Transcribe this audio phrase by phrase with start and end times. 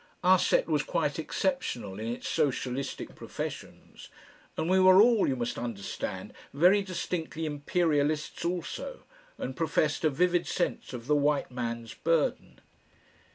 [0.23, 4.09] Our set was quite exceptional in its socialistic professions.
[4.57, 9.03] And we were all, you must understand, very distinctly Imperialists also,
[9.37, 12.59] and professed a vivid sense of the "White Man's Burden."